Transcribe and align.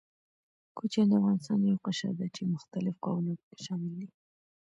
کوچيان 0.77 1.07
د 1.09 1.13
افغانستان 1.19 1.59
يو 1.69 1.81
قشر 1.85 2.11
ده، 2.19 2.27
چې 2.35 2.51
مختلف 2.53 2.95
قومونه 3.05 3.33
پکښې 3.47 3.57
شامل 3.65 3.91
دي. 3.99 4.07